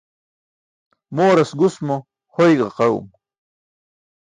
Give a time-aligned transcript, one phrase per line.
[1.15, 1.95] Mooras gus mo
[2.33, 3.07] hoy ġaqaẏum.